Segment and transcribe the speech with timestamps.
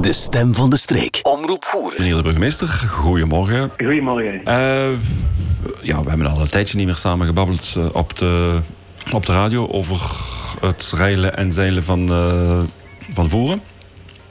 [0.00, 1.20] De stem van de streek.
[1.22, 2.02] Omroep voeren.
[2.02, 3.70] Meneer de burgemeester, goedemorgen.
[3.76, 4.34] Goedemorgen.
[4.34, 4.98] Uh,
[5.82, 8.60] ja, we hebben al een tijdje niet meer samen gebabbeld uh, op, de,
[9.12, 10.00] op de radio over
[10.60, 12.60] het rijlen en zeilen van, uh,
[13.14, 13.62] van voeren.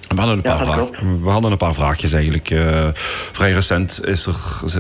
[0.10, 2.50] We hadden, een paar Ja, dat vraag, we hadden een paar vraagjes eigenlijk.
[2.50, 2.88] Uh,
[3.32, 4.36] vrij recent is er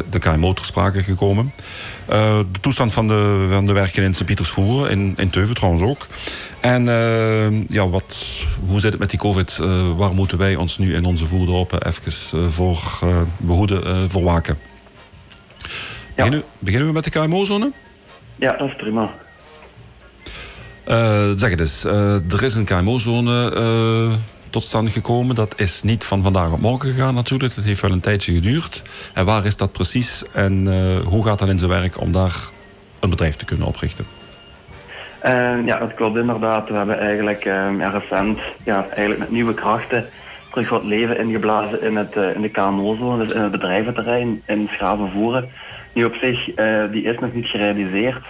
[0.09, 1.53] de KMO ter sprake gekomen.
[2.09, 6.07] Uh, de toestand van de, van de werken in Sint-Pietersvoeren, in, in Teuven trouwens ook.
[6.59, 9.57] En uh, ja, wat, hoe zit het met die COVID?
[9.97, 12.99] waar moeten wij ons nu in onze voerdorpen even voor
[13.37, 14.57] behoeden, voor waken?
[15.57, 15.69] Ja.
[16.15, 17.71] Beginnen, beginnen we met de KMO-zone?
[18.35, 19.09] Ja, dat is prima.
[21.35, 24.17] zeg het eens, er is een KMO-zone
[24.49, 25.35] tot stand gekomen.
[25.35, 27.55] Dat is niet van vandaag op morgen gegaan natuurlijk.
[27.55, 28.81] Het heeft wel een tijdje geduurd.
[29.13, 32.35] En waar is dat precies en uh, hoe gaat dat in zijn werk om daar
[32.99, 34.05] een bedrijf te kunnen oprichten?
[35.25, 36.69] Uh, ja, dat klopt inderdaad.
[36.69, 40.05] We hebben eigenlijk uh, ja, recent ja, eigenlijk met nieuwe krachten
[40.51, 45.49] terug wat leven ingeblazen in, het, in de KMO-zone, dus in het bedrijventerrein in Schravenvoeren.
[45.93, 46.45] Nu op zich,
[46.91, 48.23] die is nog niet gerealiseerd.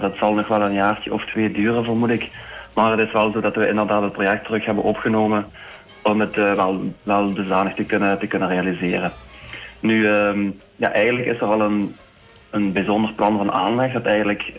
[0.00, 2.28] dat zal nog wel een jaartje of twee duren, vermoed ik.
[2.74, 5.46] Maar het is wel zo dat we inderdaad het project terug hebben opgenomen
[6.02, 9.12] om het uh, wel, wel dusdanig te kunnen, te kunnen realiseren.
[9.80, 11.96] Nu, um, ja, eigenlijk is er al een,
[12.50, 14.52] een bijzonder plan van aanleg dat eigenlijk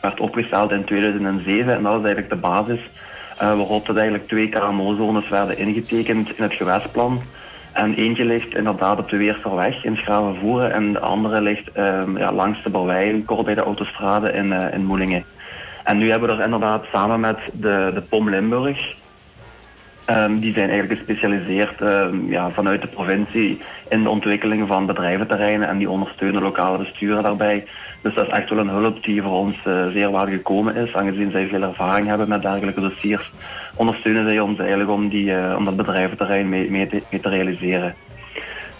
[0.00, 2.80] werd opgesteld in 2007 en dat is eigenlijk de basis
[3.42, 7.20] uh, waarop dat eigenlijk twee KMO-zones werden ingetekend in het gewestplan.
[7.72, 12.32] En eentje ligt inderdaad op de Weersterweg in Schravenvoeren en de andere ligt um, ja,
[12.32, 15.24] langs de Barwijn, kort bij de autostrade in, uh, in Moelingen.
[15.90, 18.94] En nu hebben we er inderdaad samen met de, de POM Limburg,
[20.10, 25.68] um, die zijn eigenlijk gespecialiseerd um, ja, vanuit de provincie in de ontwikkeling van bedrijventerreinen
[25.68, 27.64] en die ondersteunen lokale besturen daarbij.
[28.02, 30.94] Dus dat is echt wel een hulp die voor ons uh, zeer waardevol gekomen is,
[30.94, 33.30] aangezien zij veel ervaring hebben met dergelijke dossiers.
[33.74, 37.94] Ondersteunen zij ons eigenlijk om, die, uh, om dat bedrijventerrein mee, mee, te, realiseren.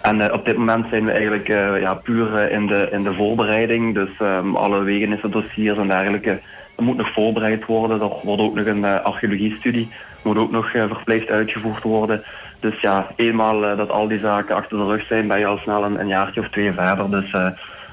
[0.03, 1.49] En uh, op dit moment zijn we eigenlijk
[1.81, 3.95] ja, puur in, de, in de voorbereiding.
[3.95, 6.41] Dus um, alle wegenissen, dossiers en dergelijke
[6.81, 8.01] dat moet nog voorbereid worden.
[8.01, 9.89] Er wordt ook nog een uh, archeologiestudie,
[10.23, 12.23] moet ook nog uh, verplicht uitgevoerd worden.
[12.61, 15.59] Dus ja, eenmaal uh, dat al die zaken achter de rug zijn, ben je al
[15.59, 17.11] snel een, een jaartje of twee verder.
[17.11, 17.33] Dus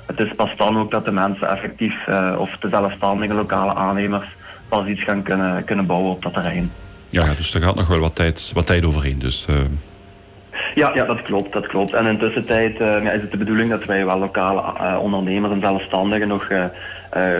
[0.05, 4.25] het is pas dan ook dat de mensen effectief, of de zelfstandige lokale aannemers,
[4.69, 6.71] pas iets gaan kunnen, kunnen bouwen op dat terrein.
[7.09, 9.19] Ja, dus er gaat nog wel wat tijd, wat tijd overheen.
[9.19, 9.47] Dus,
[10.75, 11.93] ja, ja, dat klopt, dat klopt.
[11.93, 15.61] En intussen tijd uh, is het de bedoeling dat wij wel lokale uh, ondernemers en
[15.61, 16.47] zelfstandigen nog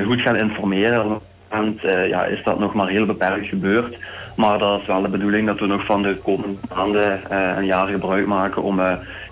[0.06, 1.20] goed gaan informeren.
[1.50, 3.98] En ja, is dat nog maar heel beperkt gebeurd.
[4.36, 7.20] Maar dat is wel de bedoeling dat we nog van de komende maanden
[7.58, 8.82] een jaar gebruik maken om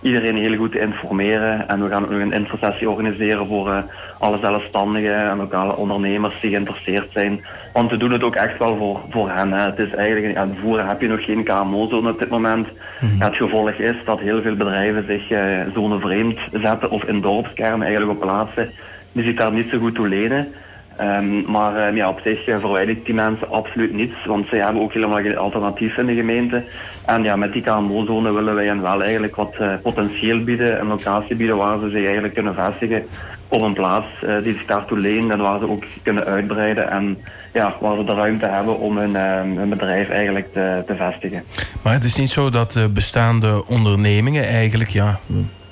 [0.01, 1.67] iedereen heel goed te informeren.
[1.67, 3.83] En we gaan ook nog een infosessie organiseren voor
[4.19, 7.45] alle zelfstandigen en lokale ondernemers die geïnteresseerd zijn.
[7.73, 9.51] Want we doen het ook echt wel voor, voor hen.
[9.51, 9.65] Hè.
[9.65, 12.67] Het is eigenlijk, ja, de voeren heb je nog geen KMO-zone op dit moment.
[13.01, 13.15] Mm.
[13.19, 15.39] Ja, het gevolg is dat heel veel bedrijven zich uh,
[15.73, 18.71] zonevreemd zetten of in dorpskernen eigenlijk op plaatsen
[19.11, 20.53] die zich daar niet zo goed toe lenen.
[21.01, 24.81] Um, maar um, ja, op zich uh, verwijdert die mensen absoluut niets, want zij hebben
[24.81, 26.63] ook helemaal geen alternatief in de gemeente.
[27.05, 30.87] En ja, met die KMO-zone willen wij hen wel eigenlijk wat uh, potentieel bieden, een
[30.87, 33.03] locatie bieden waar ze zich eigenlijk kunnen vestigen
[33.47, 37.17] op een plaats uh, die zich daartoe leent en waar ze ook kunnen uitbreiden en
[37.53, 39.15] ja, waar ze de ruimte hebben om hun,
[39.57, 41.43] hun bedrijf eigenlijk te, te, vestigen.
[41.81, 45.19] Maar het is niet zo dat bestaande ondernemingen eigenlijk, ja,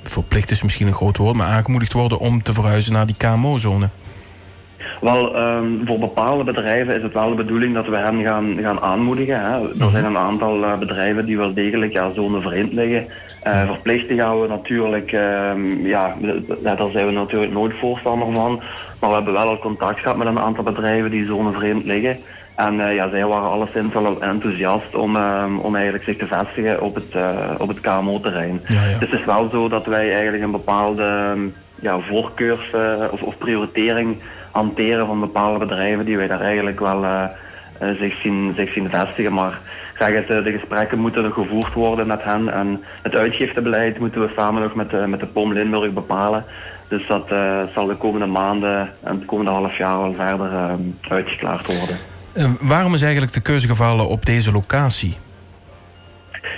[0.04, 3.90] verplicht is misschien een groot woord, maar aangemoedigd worden om te verhuizen naar die KMO-zone?
[5.02, 8.82] Wel, um, voor bepaalde bedrijven is het wel de bedoeling dat we hen gaan, gaan
[8.82, 9.40] aanmoedigen.
[9.40, 9.70] Hè.
[9.70, 13.08] Er zijn een aantal uh, bedrijven die wel degelijk ja, zonevreemd liggen.
[13.48, 16.16] Uh, verplichting gaan we natuurlijk, um, ja,
[16.62, 18.62] daar zijn we natuurlijk nooit voorstander van.
[19.00, 22.18] Maar we hebben wel al contact gehad met een aantal bedrijven die zonevreemd liggen.
[22.56, 26.82] En uh, ja, zij waren alleszins wel enthousiast om, um, om eigenlijk zich te vestigen
[26.82, 27.16] op het,
[27.58, 28.62] op het KMO-terrein.
[28.68, 29.00] Ja, ja.
[29.00, 31.36] Dus het is wel zo dat wij eigenlijk een bepaalde
[31.82, 32.74] ja, voorkeurs-
[33.12, 34.18] of, of prioritering
[34.54, 37.24] hanteren van bepaalde bedrijven die wij daar eigenlijk wel uh,
[37.82, 39.34] uh, zich, zien, zich zien vestigen.
[39.34, 39.60] Maar
[39.98, 44.62] zeg het, de gesprekken moeten gevoerd worden met hen en het uitgiftebeleid moeten we samen
[44.62, 46.46] nog met de, met de POM Limburg bepalen.
[46.88, 50.78] Dus dat uh, zal de komende maanden en het komende half jaar wel verder
[51.10, 52.58] uitgeklaard worden.
[52.68, 55.18] waarom is eigenlijk de keuze gevallen op deze locatie?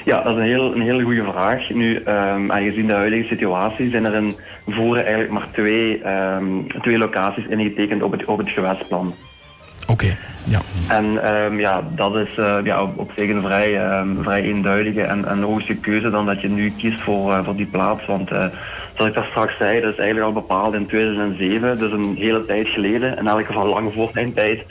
[0.06, 1.70] Ja, dat is een heel, een hele goede vraag.
[1.70, 4.36] Nu, um, aangezien de huidige situatie zijn er in
[4.68, 6.02] Voeren eigenlijk maar twee,
[6.38, 9.14] um, twee locaties ingetekend op het, op het gewestplan.
[9.82, 10.60] Oké, okay, ja.
[10.90, 13.80] En um, ja, dat is uh, ja, op, op zich een vrij,
[14.22, 17.66] vrij eenduidige en, en logische keuze dan dat je nu kiest voor, uh, voor die
[17.66, 18.06] plaats.
[18.06, 18.46] Want uh,
[18.94, 22.46] zoals ik daar straks zei, dat is eigenlijk al bepaald in 2007, dus een hele
[22.46, 23.18] tijd geleden.
[23.18, 24.64] In elk geval lang voor mijn tijd.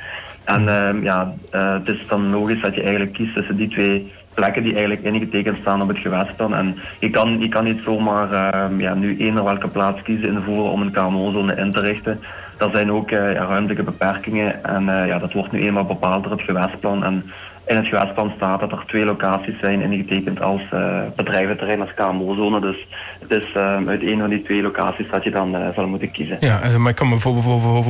[0.45, 0.65] En
[1.03, 5.03] ja, het is dan logisch dat je eigenlijk kiest tussen die twee plekken die eigenlijk
[5.03, 6.55] ingetekend staan op het gewestplan.
[6.55, 10.35] En je kan, je kan niet zomaar uh, ja, nu eender welke plaats kiezen in
[10.35, 12.21] de voeren om een KMO-zone in te richten.
[12.59, 16.33] Er zijn ook uh, ruimtelijke beperkingen en uh, ja, dat wordt nu eenmaal bepaald door
[16.33, 17.05] het gewestplan.
[17.05, 17.25] En
[17.67, 22.61] in het gewasplan staat dat er twee locaties zijn ingetekend als uh, bedrijventerrein, als KMO-zone.
[22.61, 22.87] Dus
[23.21, 26.11] het is uh, uit een van die twee locaties dat je dan uh, zal moeten
[26.11, 26.37] kiezen.
[26.41, 27.17] Ja, maar ik kan me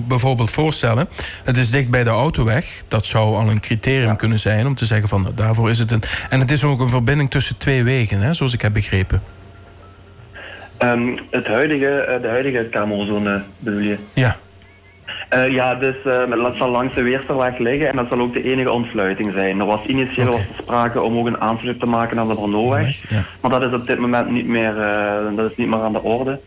[0.09, 1.09] bijvoorbeeld voorstellen,
[1.45, 2.83] het is dicht bij de autoweg.
[2.89, 4.15] Dat zou al een criterium ja.
[4.15, 6.03] kunnen zijn om te zeggen van daarvoor is het een...
[6.29, 9.23] En het is ook een verbinding tussen twee wegen, hè, zoals ik heb begrepen.
[10.79, 13.97] Um, het huidige, de huidige KMO-zone bedoel je?
[14.13, 14.37] Ja.
[15.35, 18.43] Uh, ja, dus uh, dat zal langs de Weersterweg liggen en dat zal ook de
[18.43, 19.61] enige ontsluiting zijn.
[19.61, 20.39] Er was initieel okay.
[20.39, 23.25] was er sprake om ook een aansluiting te maken aan de Brnoweg, ja.
[23.41, 26.03] maar dat is op dit moment niet meer, uh, dat is niet meer aan de
[26.03, 26.41] orde.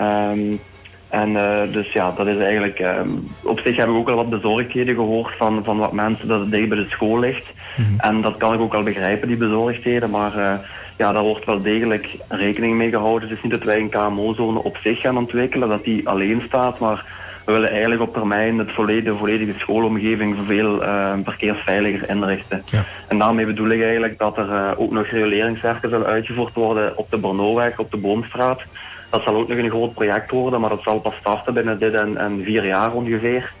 [0.00, 0.60] Um,
[1.08, 1.32] en
[1.72, 5.36] dus ja, dat is eigenlijk, um, op zich heb ik ook al wat bezorgdheden gehoord
[5.36, 7.52] van, van wat mensen dat het dicht bij de school ligt.
[7.76, 8.00] Mm -hmm.
[8.00, 10.60] En dat kan ik ook wel begrijpen, die bezorgdheden, maar
[10.98, 13.28] ja, daar wordt wel degelijk rekening mee gehouden.
[13.28, 16.78] Het is niet dat wij een KMO-zone op zich gaan ontwikkelen, dat die alleen staat,
[16.78, 17.04] maar
[17.48, 22.62] we willen eigenlijk op termijn het volledige, de volledige schoolomgeving veel uh, verkeersveiliger inrichten.
[22.64, 22.84] Ja.
[23.08, 27.10] En daarmee bedoel ik eigenlijk dat er uh, ook nog reguleringswerken zullen uitgevoerd worden op
[27.10, 28.62] de Brnoweg, op de Boomstraat.
[29.10, 31.94] Dat zal ook nog een groot project worden, maar dat zal pas starten binnen dit
[31.94, 33.52] en, en vier jaar ongeveer.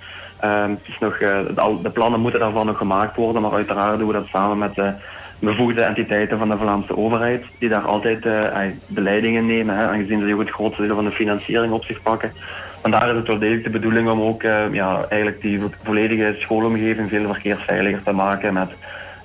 [0.44, 4.06] Uh, het is nog, de, de, plannen moeten daarvan nog gemaakt worden, maar uiteraard doen
[4.06, 4.92] we dat samen met de
[5.38, 10.34] bevoegde entiteiten van de Vlaamse overheid, die daar altijd de leidingen nemen, hè, aangezien ze
[10.34, 12.32] ook het grootste deel van de financiering op zich pakken.
[12.80, 17.08] Vandaar is het wel degelijk de bedoeling om ook uh, ja, eigenlijk die volledige schoolomgeving
[17.08, 18.70] veel verkeersveiliger te maken met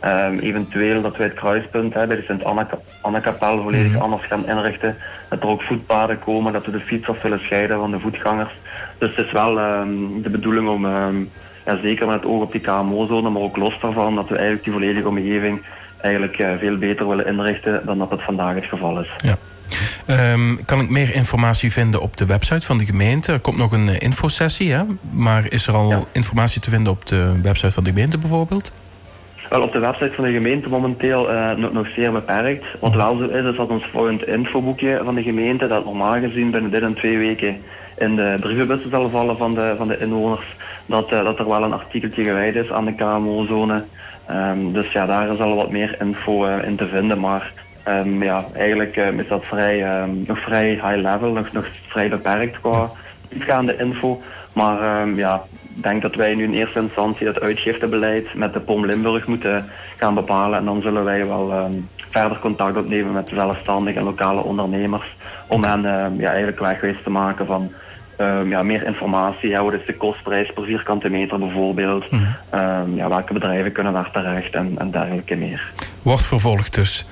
[0.05, 4.01] um, eventueel dat wij het kruispunt hè, bij de Sint-Anna-kapel volledig mm -hmm.
[4.01, 4.97] anders gaan inrichten.
[5.29, 8.53] Dat er ook voetpaden komen, dat we de fietsers willen scheiden van de voetgangers.
[8.97, 11.29] Dus het is wel um, de bedoeling om, um,
[11.65, 14.63] ja, zeker met het oog op die KMO-zone, maar ook los daarvan, dat we eigenlijk
[14.63, 15.61] die volledige omgeving
[16.01, 19.09] eigenlijk uh, veel beter willen inrichten dan dat het vandaag het geval is.
[19.17, 19.35] Ja.
[20.07, 23.31] Um, kan ik meer informatie vinden op de website van de gemeente?
[23.31, 24.83] Er komt nog een uh, infosessie, hè?
[25.11, 25.99] maar is er al ja.
[26.11, 28.73] informatie te vinden op de website van de gemeente bijvoorbeeld?
[29.49, 32.65] Wel, op de website van de gemeente momenteel uh, nog, nog, zeer beperkt.
[32.79, 36.51] Wat wel zo is, is dat ons volgend infoboekje van de gemeente, dat normaal gezien
[36.51, 37.57] binnen dit en twee weken
[37.97, 40.55] in de brievenbussen zal vallen van de, van de inwoners,
[40.85, 43.83] dat, uh, dat er wel een artikeltje gewijd is aan de KMO-zone.
[44.31, 47.51] Um, dus ja, daar is al wat meer info in te vinden, maar
[47.87, 52.09] Um, ja, eigenlijk um, is dat vrij, um, nog vrij high level, nog, nog vrij
[52.09, 52.89] beperkt qua
[53.29, 54.21] diepgaande info.
[54.53, 55.43] Maar ja,
[55.75, 59.69] ik denk dat wij nu in eerste instantie het uitgiftebeleid met de POM Limburg moeten
[59.95, 60.59] gaan bepalen.
[60.59, 61.71] En dan zullen wij wel
[62.09, 65.15] verder contact opnemen met de zelfstandige en lokale ondernemers.
[65.47, 65.81] Om hen
[66.17, 67.71] ja, eigenlijk wegwijs te maken van
[68.17, 69.49] Um, ja, meer informatie.
[69.49, 72.11] Ja, wat is de kostprijs per vierkante meter bijvoorbeeld?
[72.11, 72.59] Mm -hmm.
[72.59, 75.71] um, ja, welke bedrijven kunnen daar terecht en, en dergelijke meer.
[76.01, 77.05] Wordt vervolgd dus.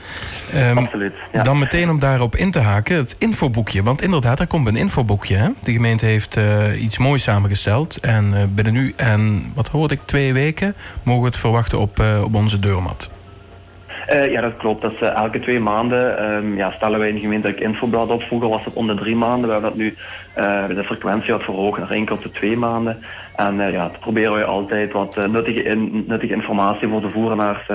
[0.55, 1.13] Um, Absoluut.
[1.31, 1.41] Ja.
[1.41, 3.83] Dan meteen om daarop in te haken, het infoboekje.
[3.83, 5.35] Want inderdaad, er komt een infoboekje.
[5.35, 5.49] Hè?
[5.63, 7.99] De gemeente heeft uh, iets moois samengesteld.
[7.99, 10.75] En uh, binnen nu en, wat hoorde ik, twee weken...
[11.03, 13.11] mogen we het verwachten op, uh, op onze deurmat.
[14.09, 14.81] Uh, ja, dat klopt.
[14.81, 18.21] Dat is uh, elke twee maanden um, ja, stellen wij een gemeentelijk infoblad op.
[18.21, 19.45] Vroeger was het om de drie maanden.
[19.45, 19.95] We hebben dat nu
[20.37, 23.03] uh, de frequentie wat verhoogd naar één keer op de twee maanden.
[23.35, 27.67] En ja, dat proberen we altijd wat nuttige, in, nuttige informatie voor de voerenaars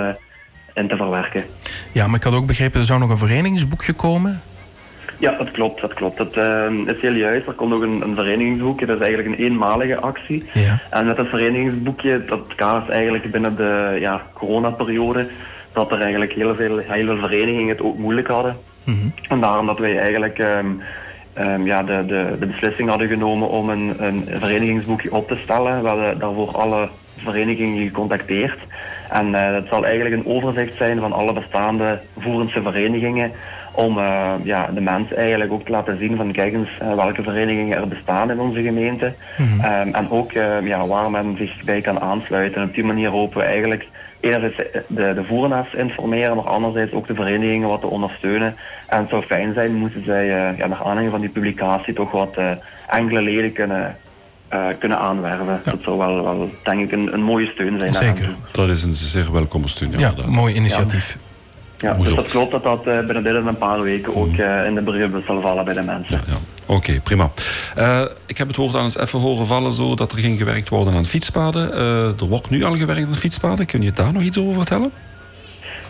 [0.74, 1.44] in te verwerken.
[1.92, 4.40] Ja, maar ik had ook begrepen, er zou nog een verenigingsboekje komen.
[5.18, 5.80] Ja, dat klopt.
[5.80, 6.16] Dat klopt.
[6.16, 6.36] Dat
[6.86, 7.46] is heel juist.
[7.46, 8.86] Er komt nog een, een verenigingsboekje.
[8.86, 10.44] Dat is eigenlijk een eenmalige actie.
[10.52, 10.80] Ja.
[10.90, 15.28] En met dat verenigingsboekje, dat kadert eigenlijk binnen de ja, coronaperiode
[15.72, 18.56] dat er eigenlijk heel veel, heel veel verenigingen het ook moeilijk hadden.
[18.84, 19.12] Mm -hmm.
[19.28, 20.80] En daarom dat wij eigenlijk um,
[21.38, 25.82] um, ja, de, de, de beslissing hadden genomen om een, een verenigingsboekje op te stellen.
[25.82, 28.58] We hadden daarvoor alle verenigingen gecontacteerd.
[29.10, 33.32] En uh, het zal eigenlijk een overzicht zijn van alle bestaande voerendse verenigingen
[33.72, 37.22] om uh, ja, de mensen eigenlijk ook te laten zien van kijk eens uh, welke
[37.22, 39.12] verenigingen er bestaan in onze gemeente.
[39.36, 39.80] Mm -hmm.
[39.80, 42.60] um, en ook ja, waar men zich bij kan aansluiten.
[42.60, 43.86] En op die manier hopen we eigenlijk
[44.26, 48.56] enerzijds de, de voerenaars informeren, maar anderzijds ook de verenigingen wat te ondersteunen.
[48.88, 52.10] En het zou fijn zijn, moeten zij uh, ja, naar aanleiding van die publicatie toch
[52.10, 52.50] wat uh,
[52.88, 53.96] enkele leden kunnen,
[54.52, 55.46] uh, kunnen aanwerven.
[55.46, 55.70] Ja.
[55.70, 57.94] Dat zou wel, wel denk ik een, een mooie steun zijn.
[57.94, 58.28] Zeker.
[58.52, 59.90] Dat is een zeer welkome steun.
[59.98, 61.18] Ja, ja mooi initiatief.
[61.78, 61.92] Ja.
[61.92, 65.24] Dus dat klopt dat dat uh, binnen een paar weken ook uh, in de brievenbus
[65.26, 66.12] zal vallen bij de mensen.
[66.14, 66.36] Ja, ja.
[66.66, 67.30] Oké, okay, prima.
[67.78, 70.68] Uh, ik heb het woord aan eens even horen vallen zo dat er ging gewerkt
[70.68, 71.72] worden aan fietspaden.
[72.18, 73.66] er wordt nu al gewerkt aan fietspaden.
[73.66, 74.90] Kun je daar nog iets over vertellen?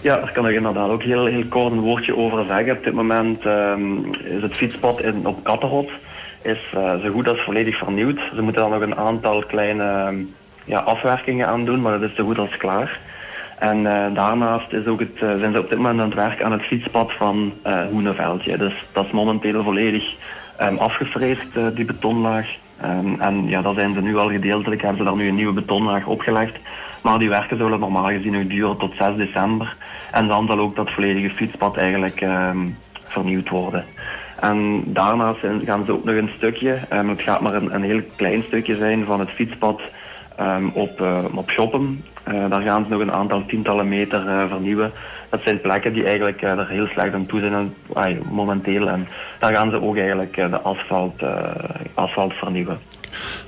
[0.00, 2.76] Ja, daar kan ik inderdaad ook heel, heel kort een woordje over zeggen.
[2.76, 5.90] Op dit moment um, is het fietspad in, op Katterot
[6.42, 8.20] is zo goed als volledig vernieuwd.
[8.34, 12.16] Ze moeten dan nog een aantal kleine um, ja, afwerkingen aan doen, maar dat is
[12.16, 13.00] zo goed als klaar.
[13.58, 13.82] En
[14.14, 17.12] daarnaast is ook het, zijn ze op dit moment aan het werken aan het fietspad
[17.12, 17.52] van
[17.90, 18.56] Hoeneveldje.
[18.56, 20.14] Dus dat is momenteel volledig
[20.60, 20.78] um,
[21.74, 22.46] die betonlaag.
[22.84, 25.52] Um, en ja, dat zijn ze nu al gedeeltelijk, hebben ze daar nu een nieuwe
[25.52, 26.56] betonlaag opgelegd.
[27.02, 29.76] Maar die werken zullen normaal gezien nog duren tot 6 december.
[30.12, 33.84] En dan zal ook dat volledige fietspad eigenlijk um, vernieuwd worden.
[34.40, 38.42] En daarnaast gaan ze ook nog een stukje, het gaat maar een, een, heel klein
[38.42, 39.80] stukje zijn van het fietspad
[40.40, 42.04] um, op, uh, op Shoppen.
[42.28, 44.92] Uh, daar gaan ze nog een aantal tientallen meter uh, vernieuwen.
[45.30, 48.88] Dat zijn plekken die eigenlijk er heel slecht aan toe zijn ay, momenteel.
[48.88, 51.22] En daar gaan ze ook eigenlijk de asfalt,
[51.94, 52.78] asfalt vernieuwen.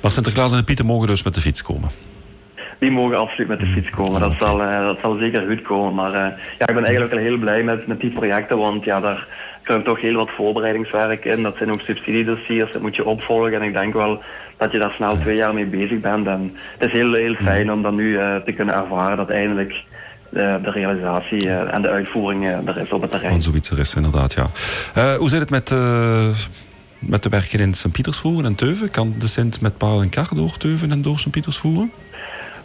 [0.03, 1.91] Maar Sinterklaas en de Pieten mogen dus met de fiets komen?
[2.79, 4.21] die mogen absoluut met de fiets komen.
[4.21, 5.95] Dat zal, dat zal zeker goed komen.
[5.95, 9.27] Maar uh, ja, ik ben eigenlijk heel blij met, met die projecten, want ja, daar
[9.69, 11.43] kruipt toch heel wat voorbereidingswerk in.
[11.43, 13.55] Dat zijn ook subsidiedossiers, dat moet je opvolgen.
[13.55, 14.23] En ik denk wel
[14.57, 16.27] dat je daar snel twee jaar mee bezig bent.
[16.27, 19.75] En het is heel, heel fijn om dan nu uh, te kunnen ervaren dat eindelijk
[20.29, 23.33] de, de realisatie en de uitvoering er is op het terrein.
[23.33, 24.47] Van zoiets er is, inderdaad, ja.
[25.17, 25.71] hoe zit het met
[26.99, 28.91] met de werken in Sint-Pietersvoeren en Teuven?
[28.91, 31.93] Kan de Sint met paal en kar door Teuven en door Sint-Pietersvoeren?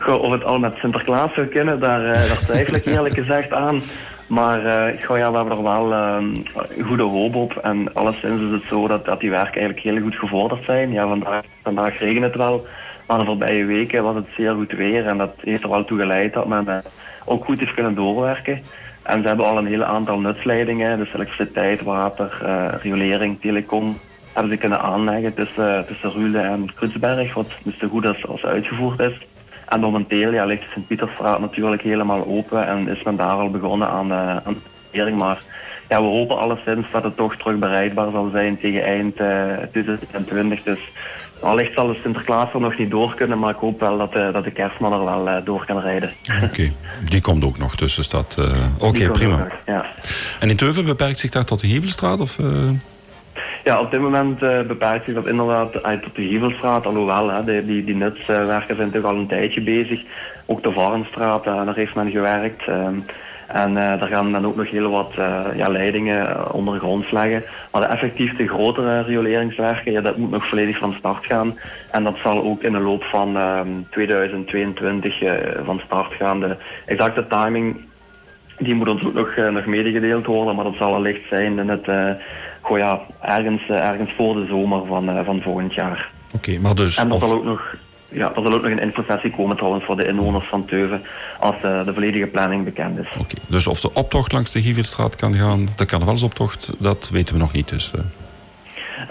[0.08, 3.82] of het al met Sinterklaas zou kunnen, daar, daar twijfel ik eerlijk gezegd aan.
[4.28, 7.58] Maar uh, ja, we hebben er wel uh, goede hoop op.
[7.58, 10.92] En alleszins is het zo dat, dat die werken eigenlijk heel goed gevorderd zijn.
[10.92, 12.66] Ja, vandaag, vandaag het wel.
[13.08, 15.06] Maar de voorbije weken was het zeer goed weer.
[15.06, 16.78] En dat heeft er wel toe geleid dat men uh,
[17.26, 18.62] ook goed heeft kunnen doorwerken.
[19.02, 20.98] En ze hebben al een hele aantal nutsleidingen.
[20.98, 22.42] Dus elektriciteit, water,
[22.82, 23.98] riolering, telecom.
[24.34, 27.34] Hebben ze kunnen aanleggen tussen, tussen Rule en Krutsberg.
[27.34, 29.22] Wat dus te goed als, als uitgevoerd is.
[29.68, 33.90] En momenteel ja, ligt de Sint-Pietersstraat natuurlijk helemaal open en is men daar al begonnen
[33.90, 35.38] aan, uh, aan de Maar
[35.90, 40.64] ja, we hopen alleszins dat het toch terug bereikbaar zal zijn tegen eind uh, 2020.
[40.64, 40.80] Dus
[41.40, 44.34] allicht zal de Sinterklaas er nog niet door kunnen, maar ik hoop wel dat, uh,
[44.34, 46.12] dat de kerstman er wel uh, door kan rijden.
[46.44, 46.72] Oké,
[47.12, 48.36] die komt ook nog, dus is dat...
[48.78, 49.38] Oké, okay, prima.
[49.38, 49.86] Nog, ja.
[50.40, 52.20] En in Teuven beperkt zich daar tot de Hevelstraat?
[52.20, 52.38] Of,
[53.64, 56.86] ja, op dit moment uh, beperkt zich dat inderdaad uit tot de Gievelstraat.
[56.86, 60.02] Alhoewel, hè, die, die, die nutswerken zijn toch al een tijdje bezig.
[60.46, 62.68] Ook de Varenstraat, uh, daar heeft men gewerkt.
[62.68, 63.06] Um,
[63.48, 65.14] en uh, daar gaan dan ook nog heel wat
[65.56, 67.44] ja, leidingen ondergronds leggen.
[67.72, 71.60] Maar effectief de grotere rioleringswerken, ja, dat moet nog volledig van start gaan.
[71.92, 73.38] En dat zal ook in de loop van
[73.90, 75.24] 2022
[75.64, 76.40] van start gaan.
[76.40, 76.56] De
[76.86, 77.82] exacte timing
[78.58, 81.88] die moet ons ook nog, nog medegedeeld worden, maar dat zal allicht zijn in het
[82.64, 86.10] goh ja, ergens, eh, ergens voor de zomer van, eh, van volgend jaar.
[86.36, 86.98] Oké, maar dus...
[86.98, 87.76] En er zal ook nog...
[88.10, 91.02] Ja, er zal ook nog een infosessie komen trouwens voor de inwoners van Teuven
[91.40, 93.08] als uh, de volledige planning bekend is.
[93.20, 97.40] Oké, dus of de optocht langs de Gievelstraat kan gaan, de carnavalsoptocht, dat weten we
[97.40, 97.92] nog niet dus.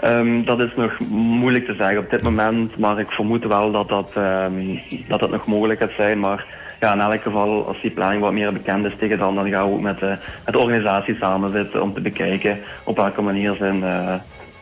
[0.03, 3.89] Um, dat is nog moeilijk te zeggen op dit moment, maar ik vermoed wel dat
[3.89, 6.19] dat, um, dat, dat nog mogelijk gaat zijn.
[6.19, 6.45] Maar
[6.83, 9.67] ja, in elk geval, als die planning wat meer bekend is tegen dan, dan gaan
[9.67, 10.09] we ook met, uh,
[10.45, 14.13] met de organisatie samen zitten om te bekijken op welke manier ze een, uh,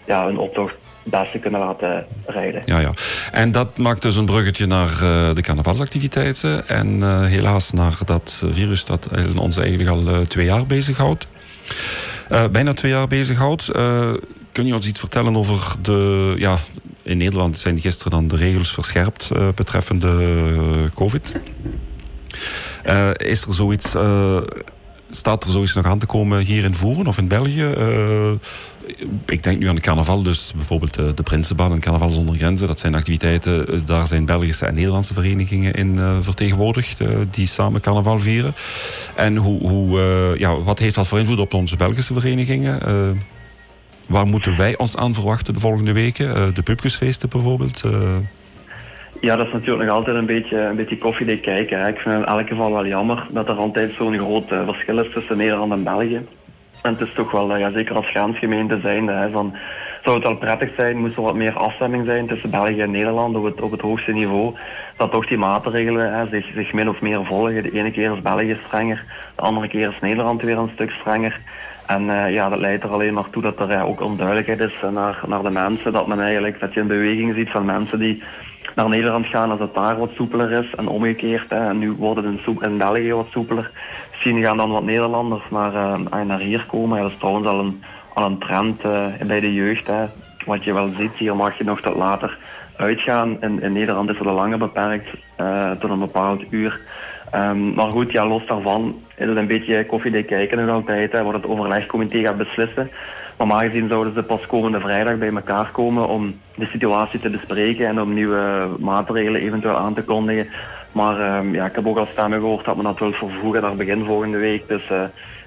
[0.06, 2.62] ja, een optocht het beste kunnen laten rijden.
[2.66, 2.92] Ja, ja.
[3.32, 8.86] En dat maakt dus een bruggetje naar uh, de carnavalsactiviteiten en helaas naar dat virus
[8.86, 11.28] dat ons eigenlijk al twee jaar bezighoudt.
[12.52, 13.72] bijna twee jaar bezighoudt.
[14.52, 16.34] kun je ons iets vertellen over de...
[16.38, 16.58] Ja,
[17.04, 20.16] in Nederland zijn gisteren dan de regels verscherpt betreffende
[20.94, 21.36] COVID.
[22.86, 24.38] Uh, is er zoiets, uh,
[25.10, 27.74] staat er zoiets nog aan te komen hier in Voeren of in België?
[27.78, 28.32] Uh,
[29.26, 32.68] ik denk nu aan de carnaval, dus bijvoorbeeld de, de Prinsenbaan en Carnaval zonder Grenzen.
[32.68, 37.00] Dat zijn activiteiten, daar zijn Belgische en Nederlandse verenigingen in vertegenwoordigd
[37.32, 38.54] die samen carnaval vieren.
[39.16, 40.00] En hoe, hoe,
[40.38, 42.80] ja, wat heeft dat voor invloed op onze Belgische verenigingen?
[44.08, 46.54] waar moeten wij ons aan verwachten de volgende weken?
[46.54, 47.82] de pubquizfeesten bijvoorbeeld?
[49.22, 51.80] Ja, dat is natuurlijk nog altijd een beetje, een beetje koffiedik kijken.
[51.80, 51.88] Hè.
[51.88, 54.98] Ik vind het in elk geval wel jammer dat er altijd zo'n groot uh, verschil
[54.98, 56.28] is tussen Nederland en België.
[56.82, 59.56] En het is toch wel, uh, ja, zeker als grensgemeente zijnde, hè, van,
[60.04, 63.36] zou het wel prettig zijn, moest er wat meer afstemming zijn tussen België en Nederland
[63.36, 64.56] op het, op het hoogste niveau.
[64.98, 67.64] Dat toch die maatregelen hè, zich, zich min of meer volgen.
[67.64, 69.04] De ene keer is België strenger,
[69.36, 71.40] de andere keer is Nederland weer een stuk strenger.
[71.86, 75.22] En uh, ja, dat leidt er alleen maar toe dat er ook onduidelijkheid is naar,
[75.28, 75.92] naar de mensen.
[75.92, 78.24] Dat men eigenlijk, dat je een beweging ziet van mensen die
[78.76, 80.76] naar Nederland gaan als het daar wat soepeler is.
[80.76, 83.72] En omgekeerd, en nu wordt het in, België wat soepeler.
[84.10, 87.02] Misschien gaan dan wat Nederlanders naar, uh, naar hier komen.
[87.02, 87.84] Dat is trouwens al een,
[88.14, 89.90] al een trend uh, bij de jeugd.
[90.46, 92.38] Wat je wel ziet, hier mag je nog tot later
[92.76, 93.42] uitgaan.
[93.42, 95.10] In, in Nederland is het al langer beperkt,
[95.80, 96.80] tot een bepaald uur.
[97.36, 101.24] Um, maar goed, ja, los daarvan is het een beetje koffiedik kijken nog altijd, hè,
[101.24, 102.92] wat het overlegcomité gaat beslissen.
[103.38, 107.88] Normaal gezien zouden ze pas komende vrijdag bij elkaar komen om de situatie te bespreken
[107.88, 110.48] en om nieuwe maatregelen eventueel aan te kondigen.
[110.92, 113.76] Maar ehm, ja, ik heb ook al stemmen gehoord dat men dat wil vervoegen naar
[113.76, 114.68] begin volgende week.
[114.68, 115.02] Dus uh,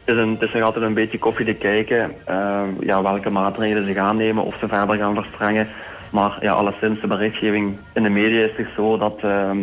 [0.04, 3.30] het, is een, het is nog altijd een beetje koffie te kijken ehm, ja, welke
[3.30, 5.68] maatregelen ze gaan nemen of ze verder gaan verstrengen.
[6.10, 9.58] Maar ja, alleszins de berichtgeving in de media is toch zo dat, ehm,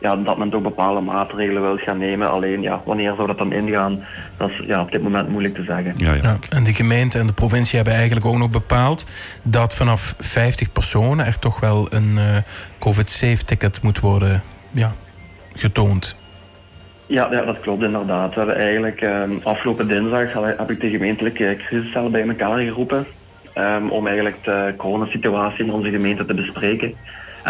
[0.00, 2.30] ja, dat men toch bepaalde maatregelen wil gaan nemen.
[2.30, 4.04] Alleen ja, wanneer zou dat dan ingaan,
[4.36, 5.94] dat is ja, op dit moment moeilijk te zeggen.
[5.96, 6.38] Ja, ja.
[6.48, 9.06] en de gemeente en de provincie hebben eigenlijk ook nog bepaald
[9.42, 12.36] dat vanaf 50 personen er toch wel een uh,
[12.78, 14.94] COVID-safe ticket moet worden ja,
[15.54, 16.16] getoond.
[17.06, 18.34] Ja, ja, dat klopt inderdaad.
[18.34, 23.06] We hebben eigenlijk um, afgelopen dinsdag heb ik de gemeentelijke crisiscel bij elkaar geroepen.
[23.54, 26.94] Um, om eigenlijk de coronasituatie in onze gemeente te bespreken.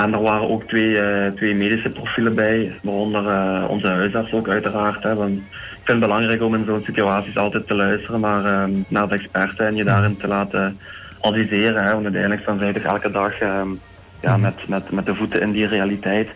[0.02, 4.48] En er waren ook twee, uh, twee medische profielen bij, waaronder uh, onze huisarts ook
[4.48, 5.02] uiteraard.
[5.02, 5.14] Hè.
[5.14, 9.08] Want ik vind het belangrijk om in zo'n situaties altijd te luisteren naar, um, naar
[9.08, 10.78] de experten en je daarin te laten
[11.20, 11.84] adviseren.
[11.84, 11.90] Hè.
[11.92, 13.38] Want uiteindelijk staan zij toch elke dag
[14.20, 16.28] ja, met, met, met de voeten in die realiteit.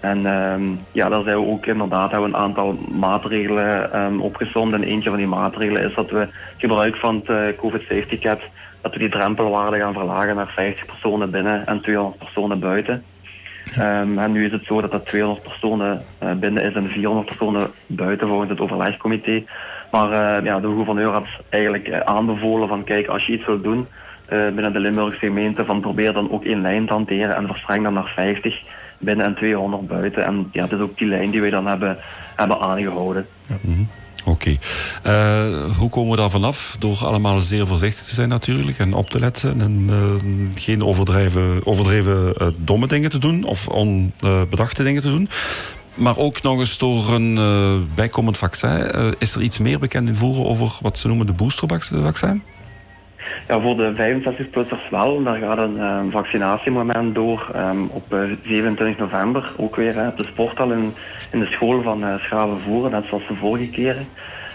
[0.00, 4.72] En um, ja, daar zijn we ook inderdaad hebben een aantal maatregelen um, opgezond.
[4.72, 8.40] En eentje van die maatregelen is dat we gebruik van het uh, COVID safety cap,
[8.80, 13.04] dat we die drempelwaarde gaan verlagen naar 50 personen binnen en 200 personen buiten.
[13.78, 17.26] Um, en nu is het zo dat dat 200 personen uh, binnen is en 400
[17.26, 19.44] personen buiten volgens het overlegcomité.
[19.90, 23.86] Maar uh, ja, de gouverneur had eigenlijk aanbevolen van kijk, als je iets wilt doen
[24.28, 27.92] binnen de Limburgse gemeente, van probeer dan ook één lijn te hanteren en verstreng dan
[27.92, 28.60] naar 50
[28.98, 30.24] binnen en 200 buiten.
[30.24, 31.98] En ja, dat is ook die lijn die wij dan hebben,
[32.36, 33.26] hebben aangehouden.
[33.46, 33.82] Mhm.
[34.28, 34.56] Oké.
[35.06, 36.76] Uh, hoe komen we daar vanaf?
[36.78, 42.32] Door allemaal zeer voorzichtig te zijn natuurlijk en op te letten en uh, geen overdreven,
[42.38, 45.28] uh, domme dingen te doen of onbedachte dingen te doen.
[45.94, 49.16] Maar ook nog eens door een bijkomend vaccin.
[49.18, 52.42] is er iets meer bekend in voeren over wat ze noemen de boostervaccin?
[53.48, 55.22] Ja, voor de 65-plussers wel.
[55.22, 59.50] Daar gaat een um, vaccinatiemoment door um, op uh, 27 november.
[59.56, 60.94] Ook weer op de sporthal in,
[61.32, 64.06] in de school van uh, Schravenvoeren, net zoals de vorige keren.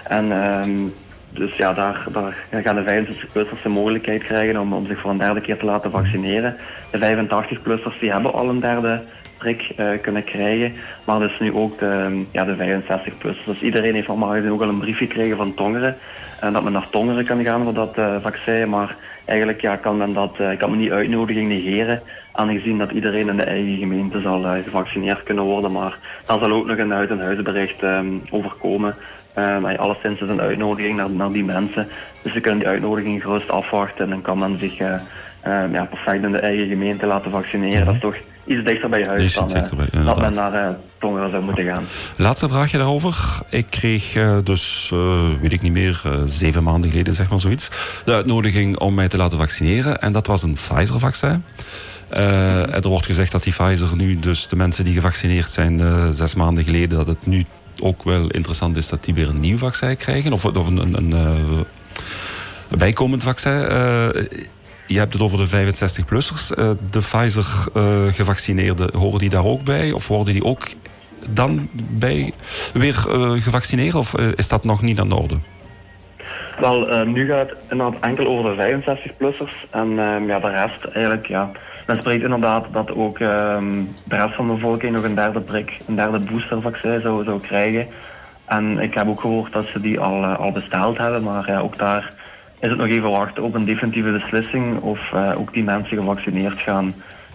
[0.04, 0.94] En um,
[1.34, 5.18] dus ja, daar, daar gaan de 65-plussers de mogelijkheid krijgen om, om zich voor een
[5.18, 6.56] derde keer te laten vaccineren.
[6.92, 9.02] De 85-plussers die hebben al een derde
[9.46, 10.74] uh, kunnen krijgen.
[11.04, 13.46] Maar dus nu ook de, ja, de 65-plussers.
[13.46, 15.98] Dus iedereen heeft normaal gezien ook al een brief gekregen van Tongeren.
[16.40, 18.70] En dat men naar Tongeren kan gaan voor dat uh, vaccin.
[18.70, 22.02] Maar eigenlijk ja, kan men dat, uh, kan men die uitnodiging negeren.
[22.32, 25.72] Aangezien dat iedereen in de eigen gemeente zal gevaccineerd kunnen worden.
[25.72, 28.96] Maar daar zal ook nog een uit- en huisbericht um, overkomen.
[29.38, 31.88] Um, alleszins is een uitnodiging naar, naar die mensen.
[32.22, 34.04] Dus ze kunnen die uitnodiging gerust afwachten.
[34.04, 37.86] En dan kan men zich um, ja, perfect in de eigen gemeente laten vaccineren.
[37.86, 41.30] Dat is toch iets dichter bij je huis dan uh, dat men naar uh, Tongeren
[41.30, 41.84] zou moeten gaan.
[42.18, 43.16] Laatste vraagje daarover.
[43.50, 44.92] Ik kreeg uh, dus,
[45.42, 47.70] weet ik niet meer, zeven maanden geleden zeg maar zoiets,
[48.06, 50.02] de uitnodiging om mij te laten vaccineren.
[50.02, 51.44] En dat was een Pfizer-vaccin.
[52.10, 55.82] er wordt gezegd dat die Pfizer nu, dus de mensen die gevaccineerd zijn
[56.14, 57.46] zes maanden geleden, dat het nu
[57.80, 60.34] ook wel interessant is dat die weer een nieuw vaccin krijgen.
[60.34, 63.68] Of, of een, een, een, een bijkomend vaccin
[64.94, 66.60] je hebt het over de 65-plussers.
[66.60, 69.92] Uh, de Pfizer-gevaccineerden, uh, horen die daar ook bij?
[69.92, 70.64] Of worden die ook
[71.30, 72.34] dan bij
[72.74, 73.96] weer uh, gevaccineerd?
[73.96, 75.38] Of is dat nog niet aan de orde?
[76.60, 79.70] Wel, nu gaat het inderdaad enkel over de 65-plussers.
[79.70, 81.52] En ehm, ja, de rest eigenlijk, ja...
[81.88, 85.78] Men spreekt inderdaad dat ook um, de rest van de bevolking nog een derde prik,
[85.88, 87.88] een derde boostervaccin zou, zou krijgen.
[88.46, 91.78] En ik heb ook gehoord dat ze die al, al besteld hebben, maar ja, ook
[91.78, 92.14] daar
[92.64, 96.60] is het nog even wachten op een definitieve beslissing of uh, ook die mensen gevaccineerd
[96.60, 96.94] gaan,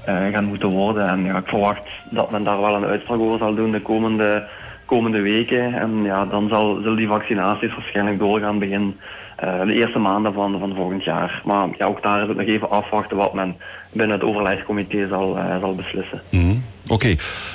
[0.08, 1.08] uh, gaan moeten worden.
[1.08, 4.48] En ja, ik verwacht dat men daar wel een uitspraak over zal doen de komende,
[4.84, 5.74] komende weken.
[5.74, 8.96] En ja, dan zal, zullen die vaccinaties waarschijnlijk doorgaan begin
[9.44, 11.42] uh, de eerste maanden van, van volgend jaar.
[11.44, 13.56] Maar ja, ook daar is het nog even afwachten wat men
[13.92, 16.20] binnen het overlegcomité zal, zal beslissen.
[16.30, 16.62] Mm.
[16.86, 17.14] Oké.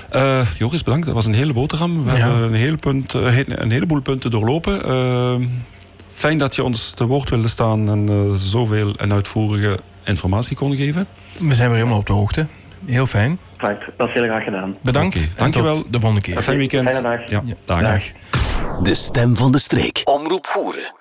[0.10, 0.44] Okay.
[0.58, 1.06] Joris, bedankt.
[1.06, 2.04] Dat was een hele boterham.
[2.04, 2.18] We ja.
[2.18, 4.82] hebben een, hele punt, een heleboel punten doorlopen.
[6.14, 10.76] Fijn dat je ons te woord wilde staan en uh, zoveel en uitvoerige informatie kon
[10.76, 11.08] geven.
[11.40, 12.48] We zijn weer helemaal op de hoogte.
[12.86, 13.40] Heel fijn.
[13.58, 14.78] Perfect, dat is heel graag gedaan.
[14.82, 15.16] Bedankt.
[15.16, 15.84] Okay, dankjewel.
[15.90, 16.42] de volgende keer.
[16.42, 16.90] Fijn weekend.
[16.90, 17.30] Fijne dag.
[17.30, 17.82] Ja, dag.
[17.82, 18.04] dag.
[18.82, 20.02] De stem van de streek.
[20.04, 20.94] Omroep voeren.